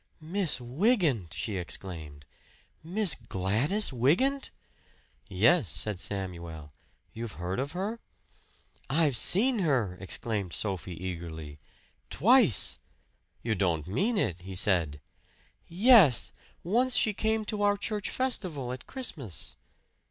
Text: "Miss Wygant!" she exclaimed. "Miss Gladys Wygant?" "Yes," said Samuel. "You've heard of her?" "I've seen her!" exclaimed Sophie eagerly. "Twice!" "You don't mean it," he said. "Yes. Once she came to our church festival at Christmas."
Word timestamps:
"Miss 0.19 0.59
Wygant!" 0.59 1.31
she 1.31 1.57
exclaimed. 1.57 2.25
"Miss 2.83 3.13
Gladys 3.13 3.93
Wygant?" 3.93 4.49
"Yes," 5.29 5.69
said 5.69 5.99
Samuel. 5.99 6.73
"You've 7.13 7.33
heard 7.33 7.59
of 7.59 7.73
her?" 7.73 7.99
"I've 8.89 9.15
seen 9.15 9.59
her!" 9.59 9.97
exclaimed 10.01 10.53
Sophie 10.53 10.99
eagerly. 10.99 11.59
"Twice!" 12.09 12.79
"You 13.43 13.53
don't 13.53 13.85
mean 13.85 14.17
it," 14.17 14.41
he 14.41 14.55
said. 14.55 14.99
"Yes. 15.67 16.31
Once 16.63 16.95
she 16.95 17.13
came 17.13 17.45
to 17.45 17.61
our 17.61 17.77
church 17.77 18.09
festival 18.09 18.71
at 18.73 18.87
Christmas." 18.87 19.55